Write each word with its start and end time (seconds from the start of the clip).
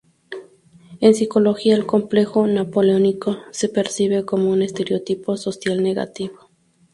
En 0.99 1.13
psicología, 1.13 1.75
el 1.75 1.85
complejo 1.85 2.47
napoleónico 2.47 3.37
se 3.51 3.69
percibe 3.69 4.25
como 4.25 4.49
un 4.49 4.63
estereotipo 4.63 5.37
social 5.37 5.83
negativo. 5.83 6.49